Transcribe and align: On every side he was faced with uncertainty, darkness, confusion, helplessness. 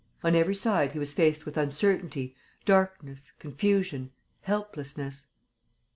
On 0.23 0.33
every 0.33 0.55
side 0.55 0.93
he 0.93 0.97
was 0.97 1.13
faced 1.13 1.45
with 1.45 1.57
uncertainty, 1.57 2.35
darkness, 2.65 3.33
confusion, 3.37 4.09
helplessness. 4.41 5.27